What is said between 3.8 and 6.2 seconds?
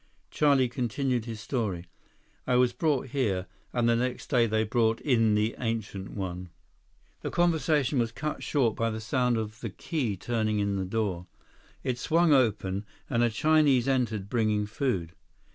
the next day, they brought in the Ancient